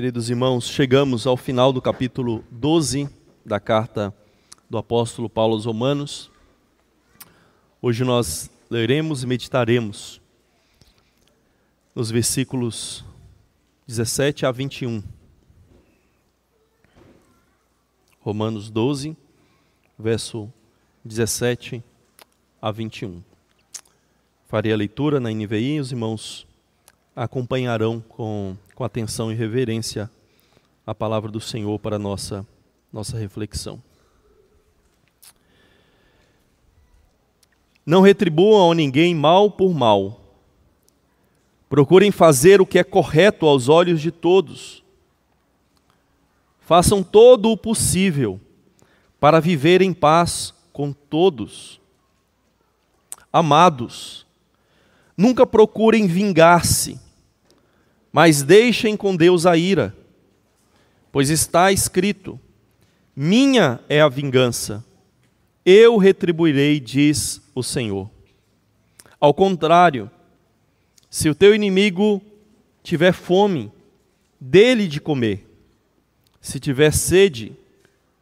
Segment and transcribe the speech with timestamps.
[0.00, 3.06] Queridos irmãos, chegamos ao final do capítulo 12
[3.44, 4.14] da carta
[4.70, 6.30] do apóstolo Paulo aos Romanos.
[7.82, 10.18] Hoje nós leremos e meditaremos
[11.94, 13.04] nos versículos
[13.86, 15.02] 17 a 21.
[18.20, 19.14] Romanos 12,
[19.98, 20.50] verso
[21.04, 21.84] 17
[22.62, 23.22] a 21.
[24.48, 26.46] Farei a leitura na NVI os irmãos
[27.14, 30.10] acompanharão com, com atenção e reverência
[30.86, 32.46] a palavra do Senhor para a nossa,
[32.92, 33.82] nossa reflexão.
[37.84, 40.20] Não retribuam a ninguém mal por mal.
[41.68, 44.84] Procurem fazer o que é correto aos olhos de todos.
[46.60, 48.40] Façam todo o possível
[49.18, 51.80] para viver em paz com todos.
[53.32, 54.26] Amados,
[55.16, 56.98] Nunca procurem vingar-se,
[58.12, 59.94] mas deixem com Deus a ira,
[61.12, 62.38] pois está escrito:
[63.14, 64.84] Minha é a vingança,
[65.64, 68.10] eu retribuirei, diz o Senhor.
[69.20, 70.10] Ao contrário,
[71.10, 72.22] se o teu inimigo
[72.82, 73.70] tiver fome,
[74.40, 75.46] dele de comer,
[76.40, 77.52] se tiver sede,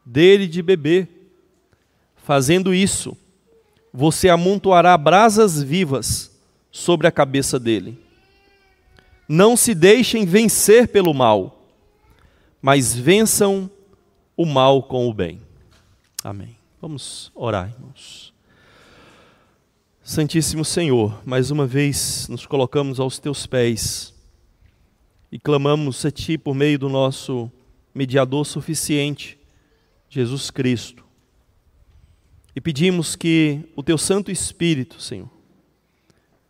[0.04, 1.08] dele de beber.
[2.16, 3.16] Fazendo isso,
[3.92, 6.37] você amontoará brasas vivas
[6.70, 7.98] sobre a cabeça dele.
[9.28, 11.68] Não se deixem vencer pelo mal,
[12.62, 13.70] mas vençam
[14.36, 15.40] o mal com o bem.
[16.24, 16.56] Amém.
[16.80, 18.32] Vamos orar, irmãos.
[20.02, 24.14] Santíssimo Senhor, mais uma vez nos colocamos aos teus pés
[25.30, 27.50] e clamamos a Ti por meio do nosso
[27.94, 29.38] mediador suficiente,
[30.08, 31.04] Jesus Cristo.
[32.56, 35.28] E pedimos que o Teu Santo Espírito, Senhor,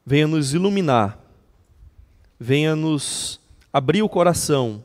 [0.09, 1.19] venha nos iluminar,
[2.41, 3.39] venha nos
[3.71, 4.83] abrir o coração,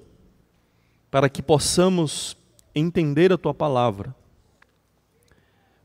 [1.10, 2.36] para que possamos
[2.76, 4.14] entender a tua palavra,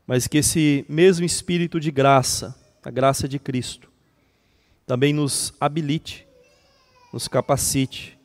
[0.05, 2.53] mas que esse mesmo espírito de graça,
[2.83, 3.89] a graça de Cristo,
[4.85, 6.27] também nos habilite,
[7.13, 8.19] nos capacite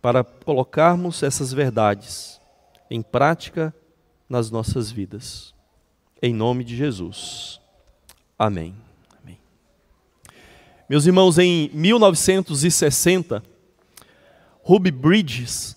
[0.00, 2.40] para colocarmos essas verdades
[2.90, 3.74] em prática
[4.26, 5.54] nas nossas vidas.
[6.22, 7.60] Em nome de Jesus.
[8.38, 8.74] Amém.
[10.92, 13.42] Meus irmãos, em 1960,
[14.62, 15.74] Ruby Bridges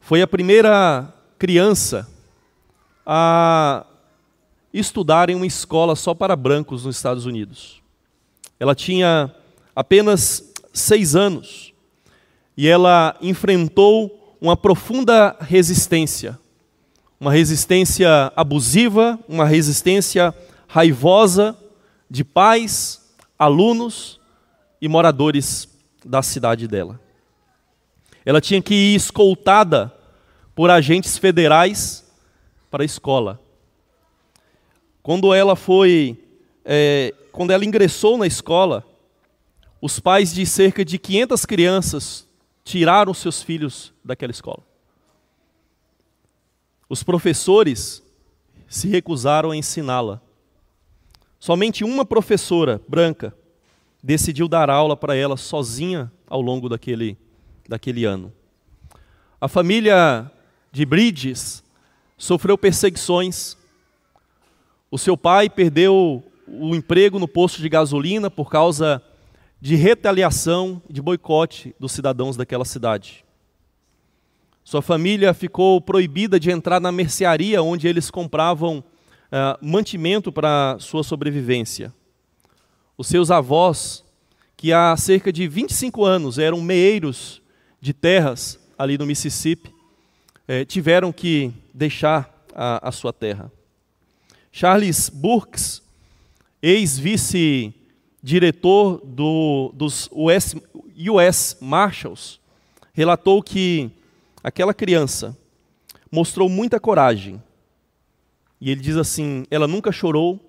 [0.00, 2.04] foi a primeira criança
[3.06, 3.86] a
[4.74, 7.80] estudar em uma escola só para brancos nos Estados Unidos.
[8.58, 9.32] Ela tinha
[9.72, 11.72] apenas seis anos
[12.56, 16.36] e ela enfrentou uma profunda resistência,
[17.20, 20.34] uma resistência abusiva, uma resistência
[20.66, 21.56] raivosa
[22.10, 23.06] de pais,
[23.38, 24.20] alunos
[24.80, 25.68] e moradores
[26.04, 27.00] da cidade dela.
[28.24, 29.94] Ela tinha que ir escoltada
[30.54, 32.04] por agentes federais
[32.70, 33.40] para a escola.
[35.02, 36.22] Quando ela foi,
[36.64, 38.84] é, quando ela ingressou na escola,
[39.80, 42.28] os pais de cerca de 500 crianças
[42.64, 44.62] tiraram seus filhos daquela escola.
[46.88, 48.02] Os professores
[48.68, 50.20] se recusaram a ensiná-la.
[51.38, 53.34] Somente uma professora branca
[54.02, 57.16] decidiu dar aula para ela sozinha ao longo daquele,
[57.68, 58.32] daquele ano.
[59.40, 60.30] A família
[60.72, 61.62] de Bridges
[62.16, 63.56] sofreu perseguições.
[64.90, 69.00] O seu pai perdeu o emprego no posto de gasolina por causa
[69.60, 73.24] de retaliação de boicote dos cidadãos daquela cidade.
[74.64, 78.84] Sua família ficou proibida de entrar na mercearia onde eles compravam
[79.32, 81.92] uh, mantimento para sua sobrevivência.
[82.96, 84.04] Os seus avós,
[84.56, 87.40] que há cerca de 25 anos eram meeiros
[87.80, 89.72] de terras ali no Mississippi,
[90.48, 93.52] eh, tiveram que deixar a, a sua terra.
[94.50, 95.80] Charles Burks,
[96.60, 100.56] ex-vice-diretor do, dos US,
[100.96, 102.40] US Marshals,
[102.92, 103.90] relatou que
[104.42, 105.38] aquela criança
[106.10, 107.40] mostrou muita coragem
[108.60, 110.40] e ele diz assim: ela nunca chorou,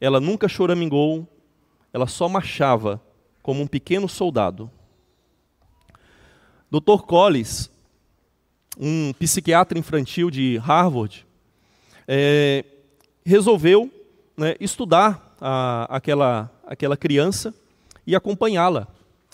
[0.00, 1.26] ela nunca choramingou,
[1.92, 3.00] ela só marchava
[3.42, 4.70] como um pequeno soldado.
[6.70, 7.02] Dr.
[7.06, 7.70] Collins,
[8.78, 11.26] um psiquiatra infantil de Harvard,
[12.06, 12.64] é,
[13.24, 13.90] resolveu
[14.36, 17.54] né, estudar a, aquela, aquela criança
[18.06, 18.86] e acompanhá-la,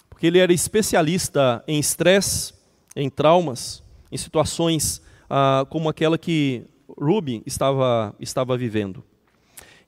[0.08, 2.54] porque ele era especialista em estresse,
[2.94, 6.64] em traumas, em situações ah, como aquela que
[6.98, 9.02] Ruby estava, estava vivendo.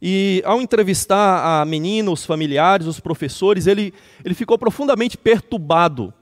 [0.01, 3.95] E ao entrevistar a menina, os familiares, os professores, ele,
[4.25, 6.13] ele ficou profundamente perturbado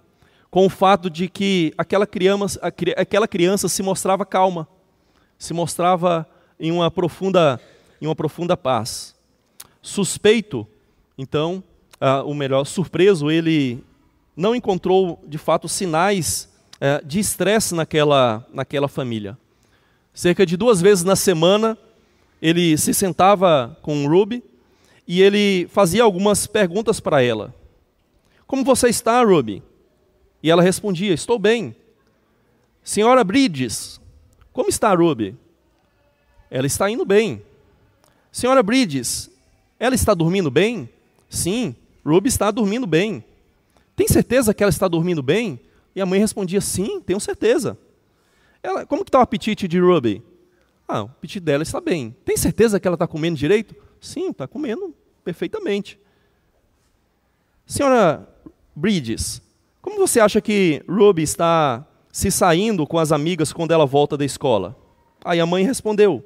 [0.51, 2.61] com o fato de que aquela criança,
[2.97, 4.69] aquela criança se mostrava calma,
[5.37, 6.27] se mostrava
[6.61, 7.61] em uma profunda,
[8.01, 9.15] em uma profunda paz.
[9.83, 10.67] Suspeito,
[11.19, 11.63] então,
[12.01, 13.83] ah, o melhor, surpreso, ele
[14.37, 16.49] não encontrou de fato sinais
[16.81, 19.39] eh, de estresse naquela, naquela família.
[20.15, 21.77] Cerca de duas vezes na semana,
[22.41, 24.45] ele se sentava com Ruby
[25.09, 27.53] e ele fazia algumas perguntas para ela.
[28.47, 29.61] Como você está, Ruby?
[30.41, 31.75] E ela respondia: Estou bem.
[32.85, 34.01] Senhora Bridges,
[34.53, 35.37] como está Ruby?
[36.49, 37.43] Ela está indo bem.
[38.31, 39.29] Senhora Bridges,
[39.81, 40.89] ela está dormindo bem?
[41.29, 41.75] Sim,
[42.07, 43.25] Ruby está dormindo bem.
[43.97, 45.59] Tem certeza que ela está dormindo bem?
[45.97, 47.77] E a mãe respondia: Sim, tenho certeza.
[48.65, 50.23] Ela, como que está o apetite de Ruby?
[50.89, 52.17] Ah, o apetite dela está bem.
[52.25, 53.77] Tem certeza que ela está comendo direito?
[54.01, 56.01] Sim, está comendo perfeitamente.
[57.67, 58.27] Senhora
[58.75, 59.43] Bridges,
[59.83, 64.25] como você acha que Ruby está se saindo com as amigas quando ela volta da
[64.25, 64.75] escola?
[65.23, 66.25] Aí a mãe respondeu: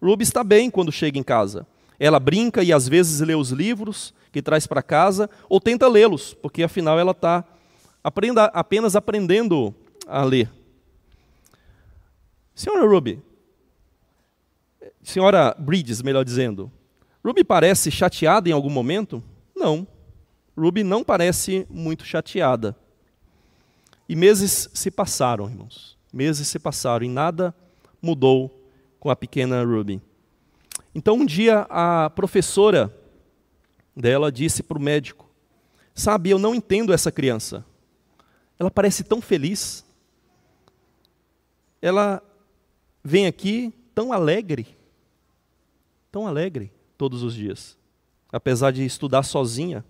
[0.00, 1.66] Ruby está bem quando chega em casa.
[1.98, 6.34] Ela brinca e às vezes lê os livros que traz para casa ou tenta lê-los,
[6.34, 7.44] porque afinal ela está
[8.54, 9.74] apenas aprendendo
[10.06, 10.59] a ler.
[12.60, 13.22] Senhora Ruby,
[15.02, 16.70] senhora Bridges, melhor dizendo,
[17.24, 19.24] Ruby parece chateada em algum momento?
[19.56, 19.88] Não.
[20.54, 22.76] Ruby não parece muito chateada.
[24.06, 25.96] E meses se passaram, irmãos.
[26.12, 27.54] Meses se passaram e nada
[28.02, 28.54] mudou
[28.98, 29.98] com a pequena Ruby.
[30.94, 32.94] Então um dia a professora
[33.96, 35.26] dela disse para o médico:
[35.94, 37.64] Sabe, eu não entendo essa criança.
[38.58, 39.82] Ela parece tão feliz.
[41.80, 42.22] Ela
[43.02, 44.66] vem aqui tão alegre.
[46.10, 47.76] Tão alegre todos os dias,
[48.32, 49.84] apesar de estudar sozinha.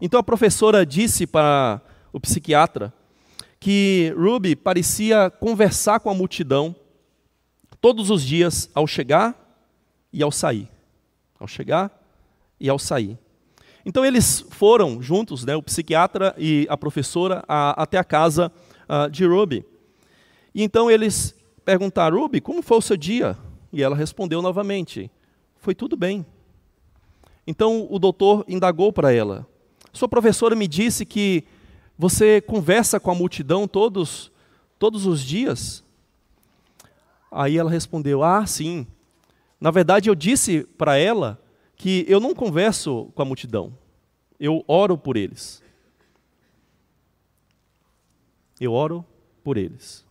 [0.00, 1.80] Então a professora disse para
[2.12, 2.92] o psiquiatra
[3.58, 6.74] que Ruby parecia conversar com a multidão
[7.80, 9.34] todos os dias ao chegar
[10.12, 10.68] e ao sair.
[11.38, 11.90] Ao chegar
[12.58, 13.18] e ao sair.
[13.84, 18.52] Então eles foram juntos, né, o psiquiatra e a professora, a, até a casa
[18.88, 19.64] uh, de Ruby.
[20.54, 21.34] E então eles
[21.70, 23.38] perguntaram, Ruby, como foi o seu dia?
[23.72, 25.08] E ela respondeu novamente,
[25.58, 26.26] foi tudo bem.
[27.46, 29.46] Então o doutor indagou para ela:
[29.92, 31.44] Sua professora me disse que
[31.96, 34.32] você conversa com a multidão todos,
[34.80, 35.84] todos os dias?
[37.30, 38.84] Aí ela respondeu: Ah, sim.
[39.60, 41.40] Na verdade, eu disse para ela
[41.76, 43.72] que eu não converso com a multidão,
[44.40, 45.62] eu oro por eles.
[48.60, 49.04] Eu oro
[49.44, 50.09] por eles.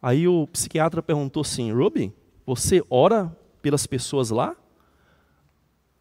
[0.00, 2.12] Aí o psiquiatra perguntou assim: Ruby,
[2.46, 4.56] você ora pelas pessoas lá?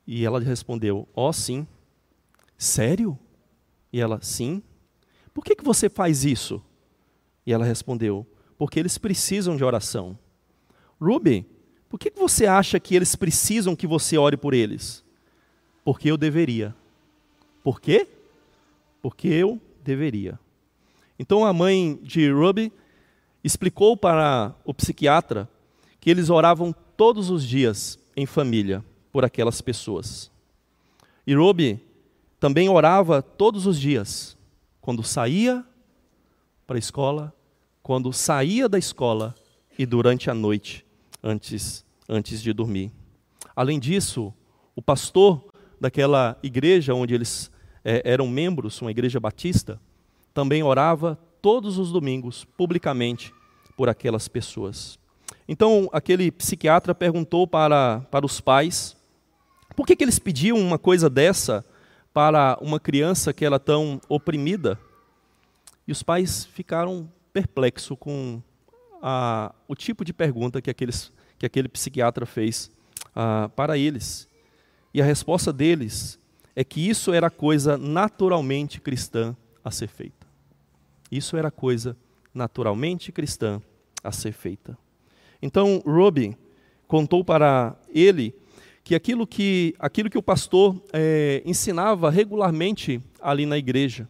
[0.06, 1.68] E ela respondeu: Ó, oh, sim.
[2.58, 3.18] Sério?
[3.92, 4.62] E ela: Sim.
[5.34, 6.62] Por que, que você faz isso?
[7.46, 8.26] E ela respondeu:
[8.58, 10.18] Porque eles precisam de oração.
[11.00, 11.46] Ruby,
[11.90, 15.04] por que, que você acha que eles precisam que você ore por eles?
[15.84, 16.76] Porque eu deveria.
[17.64, 18.08] Por quê?
[19.02, 20.40] Porque eu deveria.
[21.18, 22.72] Então a mãe de Ruby
[23.44, 25.50] explicou para o psiquiatra
[26.00, 30.32] que eles oravam todos os dias em família por aquelas pessoas.
[31.26, 31.36] E
[32.40, 34.38] também orava todos os dias,
[34.80, 35.66] quando saía
[36.66, 37.34] para a escola,
[37.82, 39.36] quando saía da escola
[39.78, 40.86] e durante a noite,
[41.24, 42.92] antes, antes de dormir.
[43.56, 44.34] Além disso,
[44.76, 47.52] o pastor daquela igreja onde eles
[47.84, 49.80] é, eram membros, uma igreja batista,
[50.34, 53.34] também orava todos os domingos, publicamente,
[53.76, 55.00] por aquelas pessoas.
[55.48, 58.98] Então, aquele psiquiatra perguntou para, para os pais
[59.76, 61.64] por que, que eles pediam uma coisa dessa
[62.14, 64.80] para uma criança que era tão oprimida.
[65.88, 68.42] E os pais ficaram perplexos com
[69.02, 72.72] a, o tipo de pergunta que, aqueles, que aquele psiquiatra fez
[73.16, 74.28] ah, para eles.
[74.94, 76.20] E a resposta deles
[76.56, 80.17] é que isso era coisa naturalmente cristã a ser feita.
[81.12, 81.96] Isso era coisa
[82.34, 83.62] naturalmente cristã
[84.04, 84.78] a ser feita.
[85.42, 86.38] Então, Ruby
[86.88, 88.34] contou para ele
[88.84, 94.08] que aquilo que, aquilo que o pastor é, ensinava regularmente ali na igreja.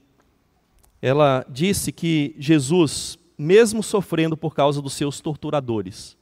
[1.01, 6.15] Ela disse que Jesus, mesmo sofrendo por causa dos seus torturadores,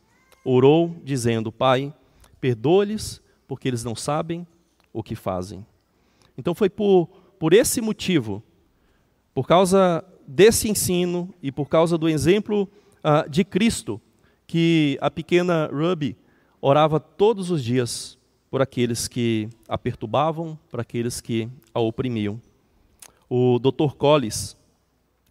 [0.44, 1.94] orou dizendo: Pai,
[2.40, 4.48] perdoa-lhes, porque eles não sabem
[4.94, 5.66] o que fazem.
[6.38, 7.08] Então foi por,
[7.40, 8.42] por esse motivo,
[9.34, 12.70] por causa desse ensino e por causa do exemplo
[13.04, 14.02] uh, de Cristo,
[14.48, 16.18] que a pequena Ruby
[16.62, 18.18] orava todos os dias
[18.50, 22.40] por aqueles que a perturbavam, por aqueles que a oprimiam.
[23.30, 23.96] O Dr.
[23.98, 24.56] Collis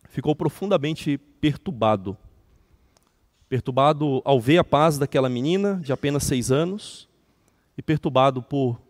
[0.09, 2.17] ficou profundamente perturbado.
[3.49, 7.09] Perturbado ao ver a paz daquela menina de apenas seis anos
[7.77, 8.81] e perturbado por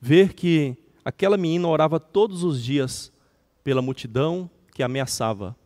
[0.00, 3.12] ver que aquela menina orava todos os dias
[3.62, 5.56] pela multidão que ameaçava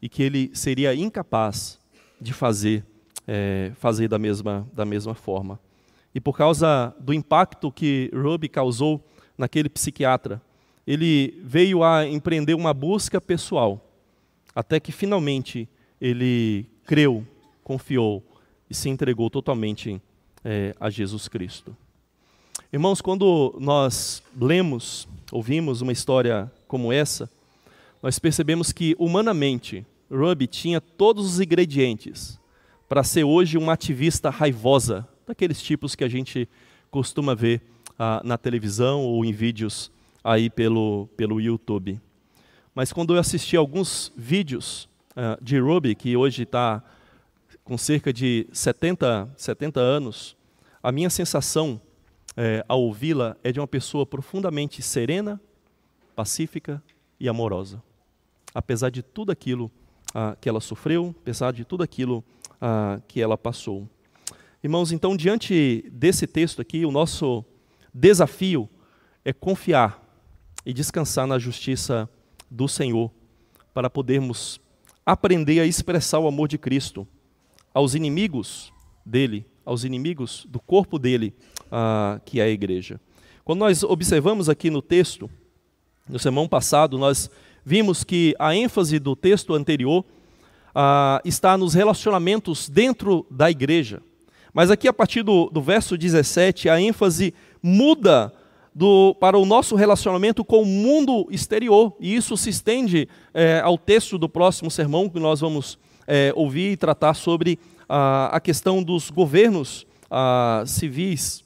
[0.00, 1.78] e que ele seria incapaz
[2.20, 2.84] de fazer
[3.26, 5.58] é, fazer da mesma, da mesma forma.
[6.14, 9.02] E por causa do impacto que Ruby causou
[9.36, 10.40] naquele psiquiatra,
[10.86, 13.90] ele veio a empreender uma busca pessoal,
[14.54, 15.68] até que finalmente
[16.00, 17.26] ele creu,
[17.62, 18.22] confiou
[18.68, 20.00] e se entregou totalmente
[20.44, 21.76] é, a Jesus Cristo.
[22.72, 27.30] Irmãos, quando nós lemos, ouvimos uma história como essa,
[28.04, 32.38] nós percebemos que, humanamente, Ruby tinha todos os ingredientes
[32.86, 36.46] para ser hoje uma ativista raivosa, daqueles tipos que a gente
[36.90, 37.62] costuma ver
[37.98, 39.90] ah, na televisão ou em vídeos
[40.22, 41.98] aí pelo, pelo YouTube.
[42.74, 46.84] Mas quando eu assisti alguns vídeos ah, de Ruby, que hoje está
[47.64, 50.36] com cerca de 70, 70 anos,
[50.82, 51.80] a minha sensação
[52.36, 55.40] é, ao ouvi-la é de uma pessoa profundamente serena,
[56.14, 56.82] pacífica
[57.18, 57.82] e amorosa.
[58.54, 59.70] Apesar de tudo aquilo
[60.14, 62.24] ah, que ela sofreu, apesar de tudo aquilo
[62.60, 63.88] ah, que ela passou.
[64.62, 67.44] Irmãos, então, diante desse texto aqui, o nosso
[67.92, 68.68] desafio
[69.24, 70.02] é confiar
[70.64, 72.08] e descansar na justiça
[72.50, 73.10] do Senhor,
[73.74, 74.60] para podermos
[75.04, 77.06] aprender a expressar o amor de Cristo
[77.74, 78.72] aos inimigos
[79.04, 81.34] dele, aos inimigos do corpo dele,
[81.70, 83.00] ah, que é a igreja.
[83.44, 85.28] Quando nós observamos aqui no texto,
[86.08, 87.30] no sermão passado, nós
[87.64, 90.04] vimos que a ênfase do texto anterior
[90.74, 94.02] ah, está nos relacionamentos dentro da igreja.
[94.52, 98.32] Mas aqui, a partir do, do verso 17, a ênfase muda
[98.74, 101.96] do, para o nosso relacionamento com o mundo exterior.
[102.00, 106.72] E isso se estende é, ao texto do próximo sermão que nós vamos é, ouvir
[106.72, 111.44] e tratar sobre ah, a questão dos governos ah, civis.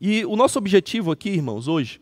[0.00, 2.00] E o nosso objetivo aqui, irmãos, hoje,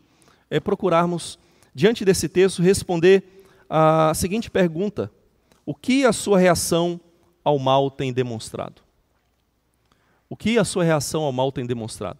[0.49, 1.39] é procurarmos
[1.75, 5.11] diante desse texto, responder a seguinte pergunta:
[5.65, 6.99] O que a sua reação
[7.43, 8.81] ao mal tem demonstrado?
[10.29, 12.19] O que a sua reação ao mal tem demonstrado?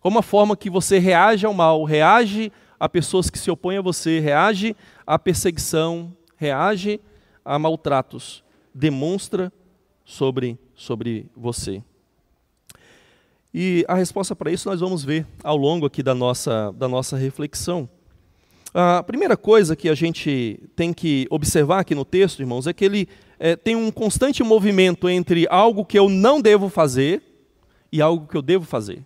[0.00, 3.82] Como a forma que você reage ao mal, reage a pessoas que se opõem a
[3.82, 4.74] você, reage
[5.06, 6.98] à perseguição, reage
[7.44, 8.42] a maltratos,
[8.74, 9.52] demonstra
[10.02, 11.82] sobre, sobre você.
[13.52, 17.16] E a resposta para isso nós vamos ver ao longo aqui da nossa, da nossa
[17.16, 17.88] reflexão.
[18.72, 22.84] A primeira coisa que a gente tem que observar aqui no texto, irmãos, é que
[22.84, 23.08] ele
[23.38, 27.20] é, tem um constante movimento entre algo que eu não devo fazer
[27.90, 29.04] e algo que eu devo fazer.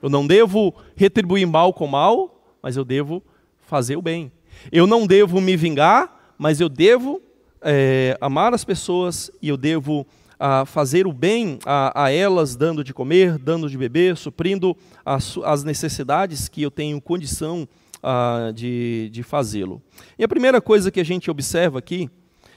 [0.00, 3.20] Eu não devo retribuir mal com mal, mas eu devo
[3.66, 4.30] fazer o bem.
[4.70, 7.20] Eu não devo me vingar, mas eu devo
[7.60, 10.06] é, amar as pessoas e eu devo
[10.38, 15.36] a, fazer o bem a, a, elas, dando de comer, dando de beber, suprindo as,
[15.38, 17.68] as necessidades que eu tenho condição
[18.02, 19.82] ah, de, de fazê-lo.
[20.18, 22.08] E a primeira coisa que a gente observa aqui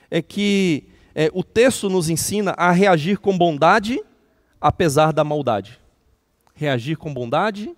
[0.10, 0.86] é que
[1.16, 4.02] é, o texto nos ensina a reagir com bondade,
[4.60, 5.80] apesar da maldade.
[6.56, 7.72] Reagir com bondade,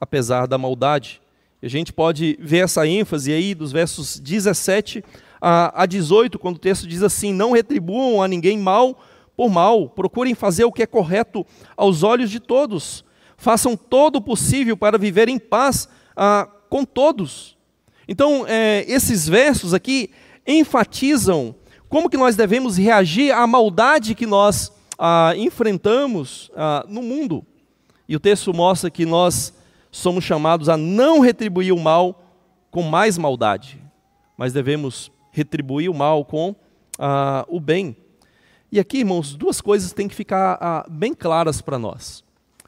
[0.00, 1.20] apesar da maldade.
[1.62, 5.04] E a gente pode ver essa ênfase aí dos versos 17
[5.40, 8.98] a, a 18, quando o texto diz assim: Não retribuam a ninguém mal
[9.36, 11.44] por mal, procurem fazer o que é correto
[11.76, 13.04] aos olhos de todos,
[13.36, 17.56] façam todo o possível para viver em paz ah, com todos.
[18.08, 20.10] Então, é, esses versos aqui
[20.46, 21.54] enfatizam
[21.88, 27.44] como que nós devemos reagir à maldade que nós ah, enfrentamos ah, no mundo.
[28.08, 29.52] E o texto mostra que nós
[29.90, 32.22] somos chamados a não retribuir o mal
[32.70, 33.80] com mais maldade,
[34.36, 36.54] mas devemos retribuir o mal com
[36.98, 37.96] ah, o bem.
[38.70, 42.24] E aqui, irmãos, duas coisas têm que ficar ah, bem claras para nós.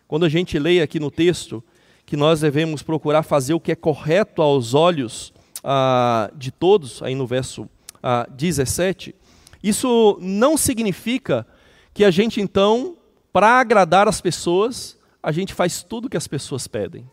[0.06, 1.62] Quando a gente lê aqui no texto
[2.08, 5.30] que nós devemos procurar fazer o que é correto aos olhos
[5.62, 7.68] ah, de todos, aí no verso
[8.02, 9.14] ah, 17,
[9.62, 11.46] isso não significa
[11.92, 12.96] que a gente então,
[13.30, 17.06] para agradar as pessoas, a gente faz tudo o que as pessoas pedem.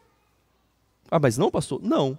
[1.11, 1.81] Ah, mas não, pastor?
[1.83, 2.17] Não.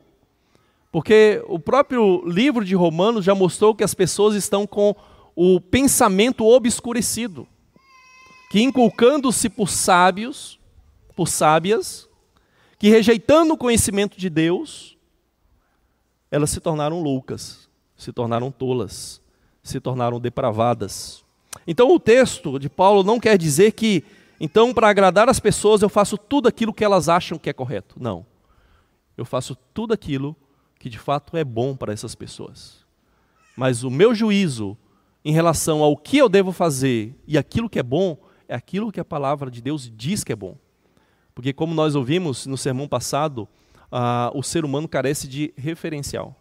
[0.93, 4.95] Porque o próprio livro de Romanos já mostrou que as pessoas estão com
[5.35, 7.49] o pensamento obscurecido,
[8.51, 10.61] que inculcando-se por sábios,
[11.15, 12.06] por sábias,
[12.79, 14.97] que rejeitando o conhecimento de Deus,
[16.31, 19.21] elas se tornaram loucas, se tornaram tolas,
[19.63, 21.25] se tornaram depravadas.
[21.67, 24.05] Então o texto de Paulo não quer dizer que,
[24.39, 27.97] então, para agradar as pessoas, eu faço tudo aquilo que elas acham que é correto.
[27.99, 28.27] Não.
[29.17, 30.37] Eu faço tudo aquilo
[30.79, 32.85] que de fato é bom para essas pessoas.
[33.57, 34.77] Mas o meu juízo
[35.25, 38.17] em relação ao que eu devo fazer e aquilo que é bom,
[38.47, 40.57] é aquilo que a palavra de Deus diz que é bom.
[41.37, 43.47] Porque, como nós ouvimos no sermão passado,
[43.93, 46.35] ah, o ser humano carece de referencial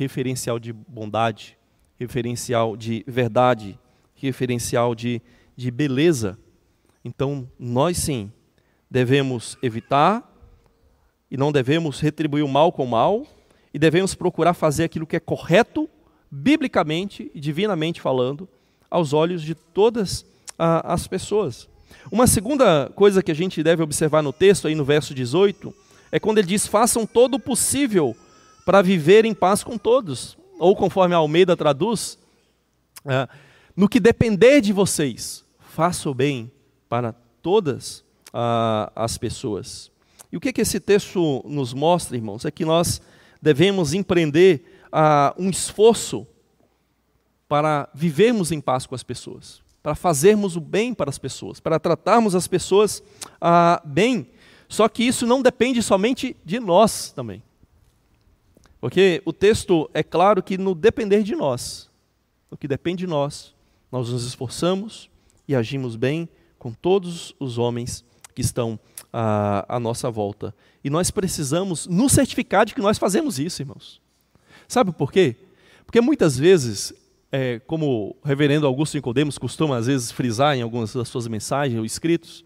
[0.00, 1.58] referencial de bondade,
[1.98, 3.78] referencial de verdade,
[4.14, 5.20] referencial de,
[5.54, 6.38] de beleza.
[7.04, 8.32] Então, nós sim
[8.90, 10.26] devemos evitar
[11.30, 13.26] e não devemos retribuir o mal com o mal
[13.74, 15.86] e devemos procurar fazer aquilo que é correto,
[16.30, 18.48] biblicamente e divinamente falando,
[18.90, 20.24] aos olhos de todas
[20.58, 21.68] ah, as pessoas.
[22.10, 25.74] Uma segunda coisa que a gente deve observar no texto, aí no verso 18,
[26.12, 28.16] é quando ele diz: façam todo o possível
[28.64, 30.38] para viver em paz com todos.
[30.58, 32.18] Ou conforme a Almeida traduz,
[33.04, 33.28] é,
[33.74, 36.50] no que depender de vocês, faça o bem
[36.88, 39.90] para todas ah, as pessoas.
[40.30, 42.44] E o que, que esse texto nos mostra, irmãos?
[42.44, 43.00] É que nós
[43.40, 46.26] devemos empreender ah, um esforço
[47.48, 51.78] para vivermos em paz com as pessoas, para fazermos o bem para as pessoas, para
[51.78, 53.02] tratarmos as pessoas
[53.40, 54.26] ah, bem.
[54.68, 57.42] Só que isso não depende somente de nós também.
[58.80, 61.90] Porque o texto é claro que no depender de nós,
[62.50, 63.54] no que depende de nós,
[63.90, 65.10] nós nos esforçamos
[65.46, 68.78] e agimos bem com todos os homens que estão
[69.12, 70.54] à, à nossa volta.
[70.82, 74.00] E nós precisamos nos certificar de que nós fazemos isso, irmãos.
[74.68, 75.36] Sabe por quê?
[75.84, 76.94] Porque muitas vezes,
[77.32, 81.78] é, como o reverendo Augusto Nicodemos costuma às vezes frisar em algumas das suas mensagens
[81.78, 82.44] ou escritos,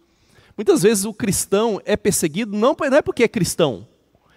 [0.56, 3.86] muitas vezes o cristão é perseguido não, não é porque é cristão,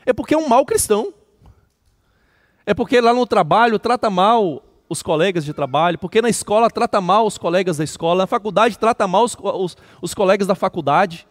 [0.05, 1.13] é porque é um mau cristão.
[2.65, 6.99] É porque lá no trabalho trata mal os colegas de trabalho, porque na escola trata
[6.99, 11.27] mal os colegas da escola, na faculdade trata mal os, os, os colegas da faculdade.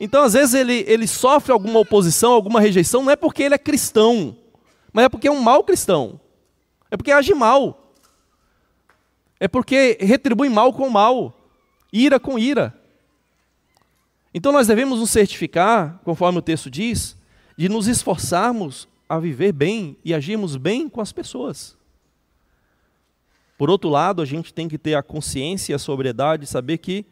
[0.00, 3.58] Então, às vezes, ele, ele sofre alguma oposição, alguma rejeição, não é porque ele é
[3.58, 4.36] cristão,
[4.92, 6.18] mas é porque é um mau cristão.
[6.90, 7.79] É porque age mal.
[9.40, 11.34] É porque retribui mal com mal,
[11.90, 12.78] ira com ira.
[14.32, 17.16] Então, nós devemos nos certificar, conforme o texto diz,
[17.56, 21.76] de nos esforçarmos a viver bem e agirmos bem com as pessoas.
[23.58, 26.78] Por outro lado, a gente tem que ter a consciência e a sobriedade de saber
[26.78, 27.04] que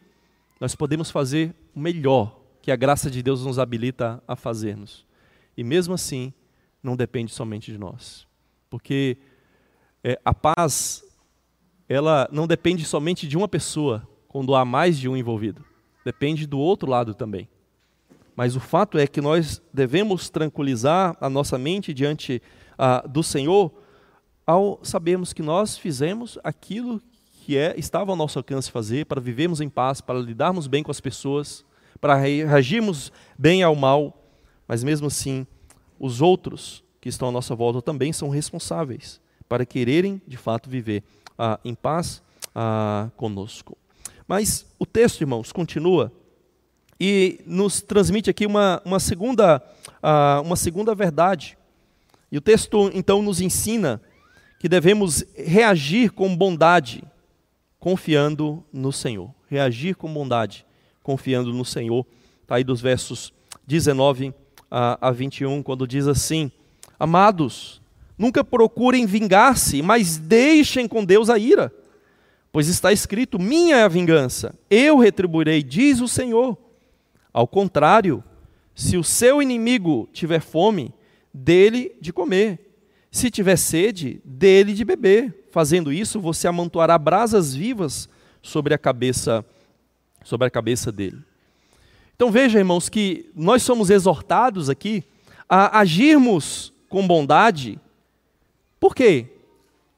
[0.60, 5.04] nós podemos fazer o melhor que a graça de Deus nos habilita a fazermos.
[5.56, 6.32] E mesmo assim,
[6.82, 8.26] não depende somente de nós.
[8.70, 9.18] Porque
[10.02, 11.04] é, a paz,
[11.88, 15.64] ela não depende somente de uma pessoa, quando há mais de um envolvido.
[16.04, 17.48] Depende do outro lado também.
[18.36, 22.40] Mas o fato é que nós devemos tranquilizar a nossa mente diante
[22.78, 23.72] ah, do Senhor
[24.46, 27.02] ao sabermos que nós fizemos aquilo
[27.44, 30.90] que é, estava ao nosso alcance fazer para vivermos em paz, para lidarmos bem com
[30.90, 31.64] as pessoas,
[32.00, 34.30] para reagirmos bem ao mal,
[34.66, 35.46] mas mesmo assim,
[35.98, 41.02] os outros que estão à nossa volta também são responsáveis para quererem de fato viver
[41.38, 42.22] ah, em paz
[42.54, 43.76] ah, conosco.
[44.26, 46.12] Mas o texto, irmãos, continua
[47.00, 49.62] e nos transmite aqui uma, uma, segunda,
[50.02, 51.56] uh, uma segunda verdade.
[52.30, 54.02] E o texto então nos ensina
[54.58, 57.04] que devemos reagir com bondade,
[57.78, 59.32] confiando no Senhor.
[59.48, 60.66] Reagir com bondade,
[61.02, 62.04] confiando no Senhor.
[62.42, 63.32] Está aí dos versos
[63.66, 64.34] 19
[64.70, 66.50] a, a 21, quando diz assim:
[66.98, 67.77] Amados,
[68.18, 71.72] nunca procurem vingar-se, mas deixem com Deus a ira.
[72.50, 76.56] Pois está escrito: Minha é a vingança, eu retribuirei, diz o Senhor.
[77.32, 78.24] Ao contrário,
[78.74, 80.92] se o seu inimigo tiver fome,
[81.32, 82.66] dele de comer.
[83.10, 85.46] Se tiver sede, dele de beber.
[85.50, 88.08] Fazendo isso, você amontoará brasas vivas
[88.42, 89.44] sobre a cabeça
[90.24, 91.18] sobre a cabeça dele.
[92.14, 95.04] Então veja, irmãos, que nós somos exortados aqui
[95.48, 97.78] a agirmos com bondade.
[98.80, 99.26] Por quê?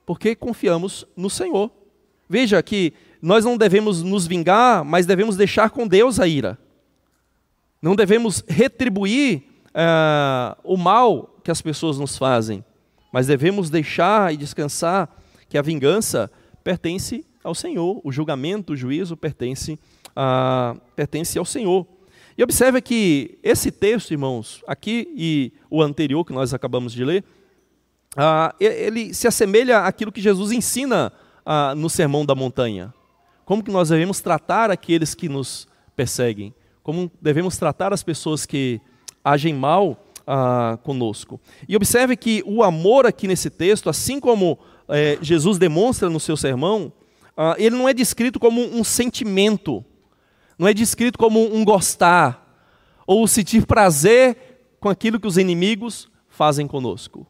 [0.07, 1.71] Porque confiamos no Senhor.
[2.29, 6.59] Veja que nós não devemos nos vingar, mas devemos deixar com Deus a ira.
[7.83, 12.65] Não devemos retribuir uh, o mal que as pessoas nos fazem,
[13.13, 15.09] mas devemos deixar e descansar
[15.49, 16.31] que a vingança
[16.63, 19.79] pertence ao Senhor, o julgamento, o juízo pertence,
[20.11, 21.87] uh, pertence ao Senhor.
[22.37, 27.25] E observe que esse texto, irmãos, aqui e o anterior que nós acabamos de ler,
[28.17, 31.13] uh, ele se assemelha àquilo que Jesus ensina
[31.45, 32.93] uh, no Sermão da Montanha.
[33.45, 38.81] Como que nós devemos tratar aqueles que nos perseguem como devemos tratar as pessoas que
[39.25, 41.41] agem mal ah, conosco.
[41.69, 46.37] E observe que o amor aqui nesse texto, assim como eh, Jesus demonstra no seu
[46.37, 46.93] sermão,
[47.37, 49.85] ah, ele não é descrito como um sentimento,
[50.59, 52.47] não é descrito como um gostar,
[53.07, 57.27] ou sentir prazer com aquilo que os inimigos fazem conosco.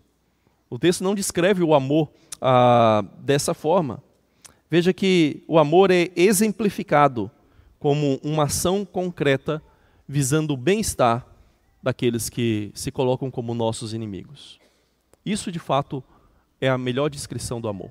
[0.70, 2.08] O texto não descreve o amor
[2.40, 4.00] ah, dessa forma.
[4.70, 7.28] Veja que o amor é exemplificado
[7.80, 9.60] como uma ação concreta
[10.06, 11.26] visando o bem-estar
[11.82, 14.60] daqueles que se colocam como nossos inimigos.
[15.26, 16.04] Isso, de fato,
[16.60, 17.90] é a melhor descrição do amor.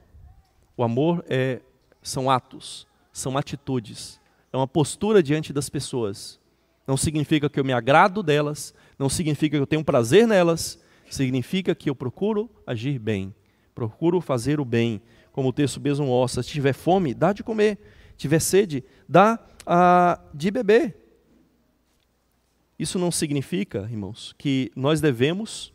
[0.77, 1.59] O amor é,
[2.01, 4.19] são atos, são atitudes,
[4.53, 6.39] é uma postura diante das pessoas.
[6.87, 11.73] Não significa que eu me agrado delas, não significa que eu tenho prazer nelas, significa
[11.75, 13.33] que eu procuro agir bem,
[13.73, 16.43] procuro fazer o bem, como o texto mesmo mostra.
[16.43, 17.77] Se tiver fome, dá de comer,
[18.11, 20.97] se tiver sede, dá ah, de beber.
[22.77, 25.73] Isso não significa, irmãos, que nós devemos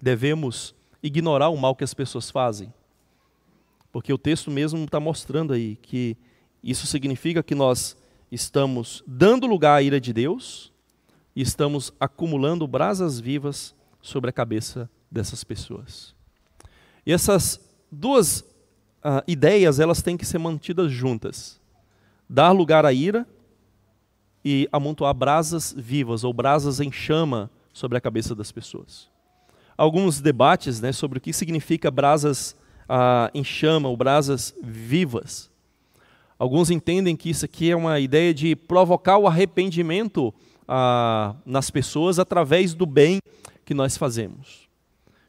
[0.00, 2.72] devemos ignorar o mal que as pessoas fazem.
[3.90, 6.16] Porque o texto mesmo está mostrando aí que
[6.62, 7.96] isso significa que nós
[8.30, 10.72] estamos dando lugar à ira de Deus
[11.34, 13.74] e estamos acumulando brasas vivas
[14.06, 16.14] sobre a cabeça dessas pessoas.
[17.04, 21.60] E essas duas uh, ideias, elas têm que ser mantidas juntas.
[22.28, 23.26] Dar lugar à ira
[24.44, 29.08] e amontoar brasas vivas ou brasas em chama sobre a cabeça das pessoas.
[29.76, 32.54] Alguns debates né, sobre o que significa brasas
[32.88, 35.50] ah, em chama ou brasas vivas.
[36.38, 40.32] Alguns entendem que isso aqui é uma ideia de provocar o arrependimento
[40.68, 43.18] ah, nas pessoas através do bem
[43.66, 44.66] que nós fazemos.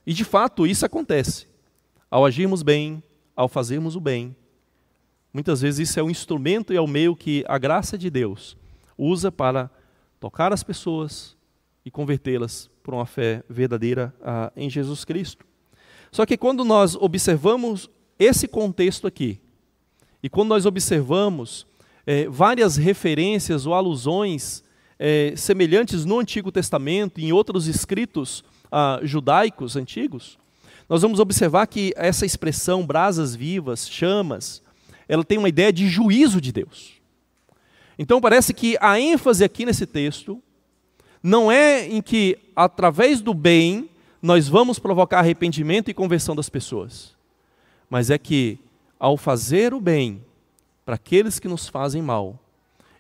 [0.06, 1.48] E de fato isso acontece.
[2.10, 3.04] Ao agirmos bem,
[3.36, 4.34] ao fazermos o bem,
[5.34, 8.56] muitas vezes isso é o instrumento e é o meio que a graça de Deus
[8.98, 9.70] usa para
[10.20, 11.36] tocar as pessoas
[11.84, 15.46] e convertê-las por uma fé verdadeira ah, em Jesus Cristo.
[16.12, 19.42] Só que quando nós observamos esse contexto aqui,
[20.22, 21.68] e quando nós observamos
[22.06, 24.64] é, várias referências ou alusões
[25.00, 30.38] é, semelhantes no Antigo Testamento e em outros escritos ah, judaicos antigos,
[30.90, 34.62] nós vamos observar que essa expressão brasas vivas, chamas,
[35.08, 36.94] ela tem uma ideia de juízo de Deus.
[38.00, 40.42] Então parece que a ênfase aqui nesse texto
[41.22, 43.90] não é em que, através do bem,
[44.22, 47.16] nós vamos provocar arrependimento e conversão das pessoas,
[47.90, 48.60] mas é que,
[49.00, 50.24] ao fazer o bem
[50.86, 52.40] para aqueles que nos fazem mal,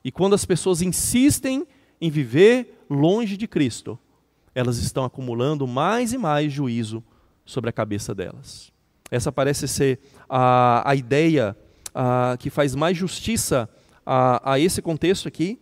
[0.03, 1.65] e quando as pessoas insistem
[1.99, 3.97] em viver longe de Cristo,
[4.53, 7.03] elas estão acumulando mais e mais juízo
[7.45, 8.71] sobre a cabeça delas.
[9.09, 11.55] Essa parece ser a, a ideia
[11.93, 13.69] a, que faz mais justiça
[14.05, 15.59] a, a esse contexto aqui